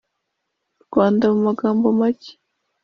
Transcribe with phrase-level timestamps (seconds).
[0.85, 2.31] Rwanda mu magambo make